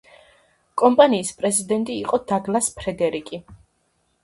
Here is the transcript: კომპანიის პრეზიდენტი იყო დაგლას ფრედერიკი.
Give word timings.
კომპანიის 0.81 1.33
პრეზიდენტი 1.41 1.99
იყო 2.05 2.21
დაგლას 2.33 2.73
ფრედერიკი. 2.81 3.43